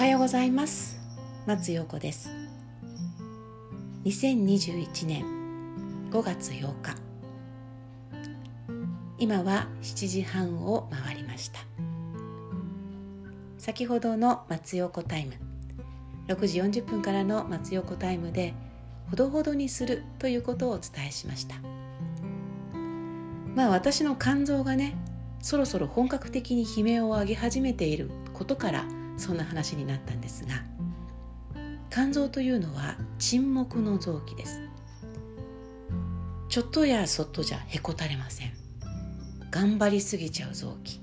[0.00, 0.98] はようございます。
[1.44, 2.30] 松陽子です。
[4.06, 5.26] 2021年
[6.10, 6.96] 5月8日。
[9.18, 11.60] 今は7時半を回りました。
[13.58, 15.34] 先ほどの松陽子タイム
[16.28, 18.54] 6時40分からの松陽子タイムで
[19.10, 21.56] ほどほどにするということをお伝えしました。
[23.54, 24.96] まあ私の肝臓がね
[25.42, 28.86] そろそろ本格的に悲鳴を上げ始めていることから
[29.20, 30.64] そんな話になったんですが
[31.90, 34.60] 肝臓というのは沈黙の臓器です。
[36.48, 38.52] ちょっとやそっとじゃへこたれません。
[39.50, 41.00] 頑張りすぎちゃう臓器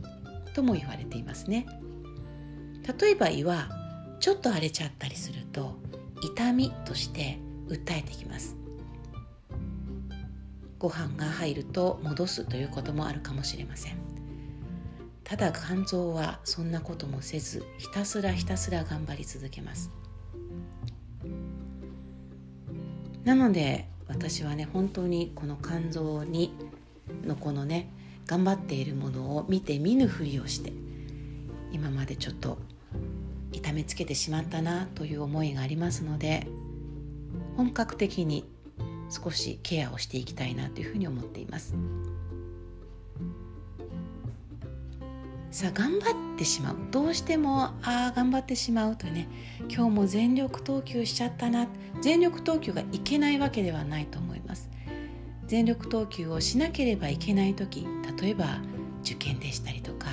[0.54, 1.68] とも言われていますね。
[3.00, 3.70] 例えば胃は
[4.20, 5.78] ちょっと荒れちゃったりすると
[6.22, 8.56] 痛みとして訴えてきます。
[10.80, 14.07] ご飯が入ると戻すということもあるかもしれません。
[15.28, 19.92] ただ肝臓はそんなこともせずひたすらひたすら頑張り続けます
[23.26, 26.54] なので私はね本当にこの肝臓に
[27.26, 27.90] のこのね
[28.26, 30.72] 頑張っているものを見て見ぬふりをして
[31.74, 32.58] 今までちょっと
[33.52, 36.48] 痛めつけてしまったなという思いがありますので
[37.58, 38.46] 本格的に
[39.10, 41.76] 少しケアをしていきたいなというふうに思っています。
[45.58, 46.76] さあ頑張ってしまう。
[46.92, 49.28] どうしてもああ頑張ってしまうとね
[49.62, 51.66] 今日も全力投球しちゃったな。
[52.00, 54.70] 全力投球がいけないわけではないと思います。
[55.48, 57.88] 全力投球をしなければいけない時
[58.22, 58.60] 例えば
[59.02, 60.10] 受験でしたりとか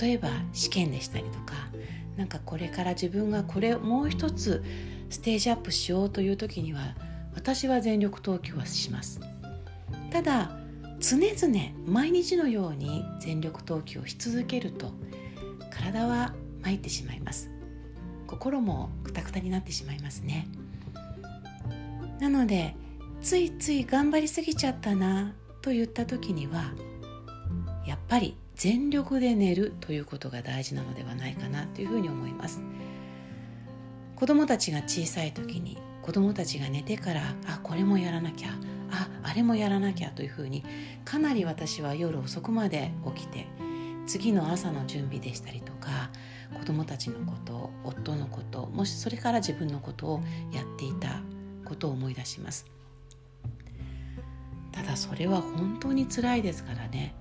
[0.00, 1.54] 例えば試験でしたりとか
[2.16, 4.64] なんかこれから自分がこれもう一つ
[5.10, 6.96] ステージアップしようという時には
[7.36, 9.20] 私は全力投球はします。
[10.10, 10.59] ただ
[11.00, 14.92] 常々毎日のように全力投球をし続けると
[15.70, 17.50] 体は参ってしまいます。
[18.26, 20.46] 心もくたくたになってしまいますね。
[22.20, 22.76] なので
[23.22, 26.72] ついつい頑張りすぎちゃったなと言った時には
[27.86, 32.60] やっぱり全力で寝るということが大事なのではないかなというふうに思います。
[34.16, 38.50] 子供たちが小さい時に子供たちが寝てからあこれもやらなきゃ
[38.90, 40.64] ああれもやらなきゃというふうに
[41.04, 43.46] かなり私は夜遅くまで起きて
[44.06, 46.10] 次の朝の準備でしたりとか
[46.58, 50.20] 子供たちのこと夫のこともしそれから自分のことを
[50.52, 51.20] やっていた
[51.64, 52.66] ことを思い出します。
[54.72, 57.14] ただそれは本当に辛いですからね。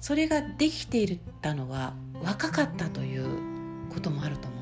[0.00, 3.24] それができていたのは若かったという
[3.92, 4.61] こともあると思う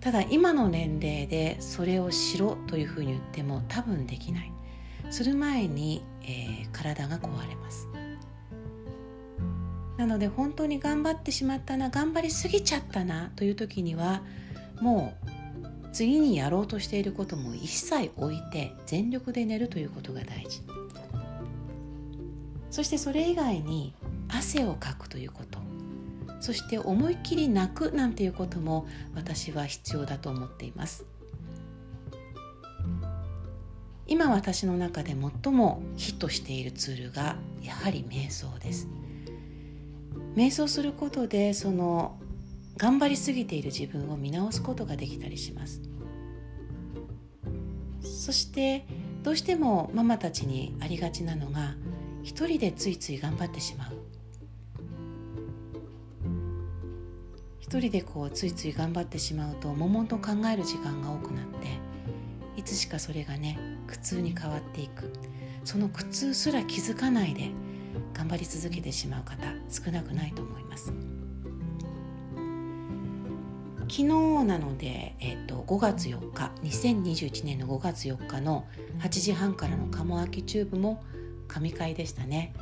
[0.00, 4.52] ただ今の年齢でそれをしろというふうに言っても多分できない。
[5.10, 7.88] する前に、えー、体が壊れます。
[9.96, 14.22] なので本当に頑張ってしまったな頑張りすぎちゃったなという時には
[14.80, 15.30] もう
[15.92, 20.62] 次にやろうとしていることも一切置いて全力で寝るということが大事。
[22.70, 23.92] そしてそれ以外に
[24.28, 25.59] 汗をかくということ。
[26.40, 31.04] そして思いっきり泣くなんていうことも私は必要だと思っています。
[34.06, 38.88] 今私の中で最もヒットしているツールがやはり瞑想です。
[40.34, 42.18] 瞑想することでその
[42.76, 45.80] 頑張りすぎている自分を見直すことができたりします。
[48.02, 48.86] そして
[49.22, 51.74] どうしてもママたちにありがちなのが
[52.22, 53.99] 一人でついつい頑張ってしまう。
[57.70, 61.68] 一人でこうついつい頑張ってしまうと悶々と考える時間が多くなって
[62.56, 65.12] いつしかそれがね苦痛に変わっていく
[65.62, 67.52] その苦痛すら気づかないで
[68.12, 69.36] 頑張り続けてしまう方
[69.68, 70.92] 少なくないと思います
[73.82, 78.66] 昨日なので、えーと、5月4日2021年の5月4日の
[78.98, 81.04] 8時半からの「鴨秋チューブ」も
[81.46, 82.52] 神回でしたね。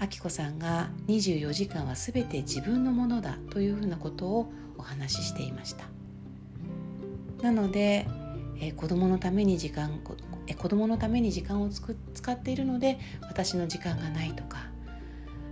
[0.00, 5.84] あきこさんが24時間は全て自分のものだというふうなことをお話ししていました。
[7.42, 8.06] なので、
[8.60, 10.00] えー、子供のために時間
[10.48, 14.66] え子供のために時間をつく使っているので私の時間がないとか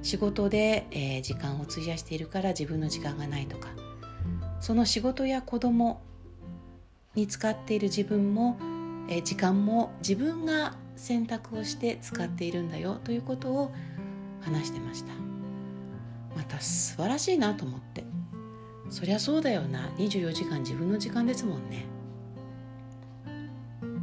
[0.03, 3.69] 仕事で、えー、時間を費やしているから自分の時間がないとか
[4.61, 6.01] その仕事や子供
[7.15, 8.57] に使っている自分も、
[9.09, 13.73] えー、時間も自分が選択をして使っているんだよということを
[14.47, 15.13] 話してました。
[16.37, 18.05] また素晴らしいなと思って。
[18.89, 19.89] そりゃそうだよな。
[19.99, 21.85] 24時間自分の時間ですもんね。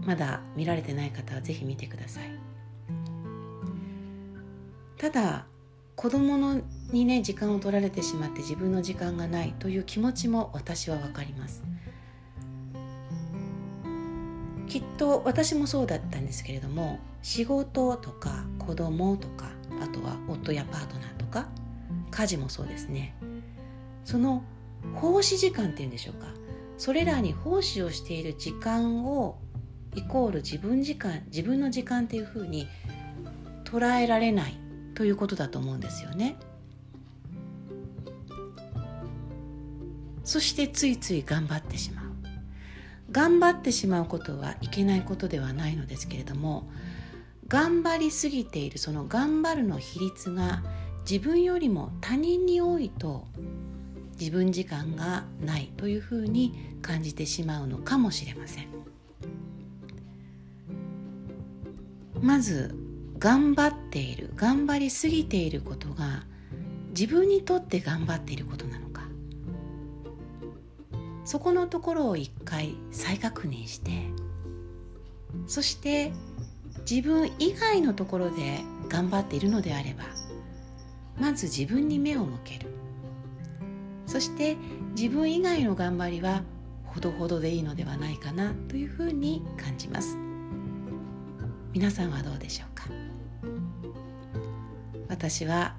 [0.05, 2.23] まだ見られてない方は是非見てください。
[4.97, 5.45] ただ
[5.95, 6.61] 子供の
[6.91, 11.63] にね時間を取られてしまって自分の時間がないという気持ちも私は分かります。
[14.67, 19.51] きっと私もそうだったんですけれども仕事とか子供とか
[19.93, 21.47] とは夫やパートナーとか
[22.11, 23.15] 家事もそうですね。
[24.03, 24.43] その
[24.95, 26.27] 奉仕時間っていうんでしょうか。
[26.77, 29.37] それらに奉仕をしている時間を
[29.95, 32.67] イコール自分時間自分の時間っていうふうに
[33.63, 34.57] 捉えられない
[34.95, 36.35] ということだと思うんですよね。
[40.23, 42.05] そしてついつい頑張ってしまう。
[43.11, 46.67] 頑張ってしまうことはいけないことではないのですけれども
[47.47, 50.63] 頑張りすぎているその頑張るの比率が
[51.09, 53.27] 自分よりも他人に多いと
[54.19, 58.67] 自分時間がないというふうに感じてしまうのかもしれません。
[62.21, 62.73] まず
[63.19, 66.23] 頑張っている頑張りすぎていることが
[66.89, 69.03] 自分にとって頑張っていることなのか。
[71.25, 74.09] そこのところを一回再確認して
[75.47, 76.11] そして
[76.89, 80.03] 自分以外のところで頑張っているのであれば
[81.19, 82.67] まず自分に目を向ける。
[84.05, 84.57] そして
[84.95, 86.43] 自分以外の頑張りは
[86.85, 90.17] ほどほどでいいのではないかなというふうに感じます。
[91.71, 92.85] 皆さんはどうでしょうか？
[95.07, 95.75] 私は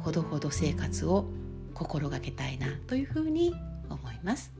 [0.00, 1.26] ほどほど生活を
[1.74, 3.54] 心がけたいなというふうに
[3.90, 4.52] 思います。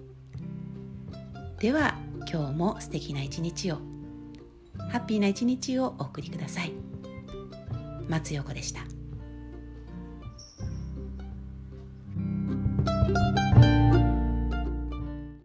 [1.60, 1.96] では
[2.30, 3.78] 今日も素敵な一日を。
[4.90, 6.72] ハッピーな一日をお送りください。
[8.08, 8.82] 松横でした。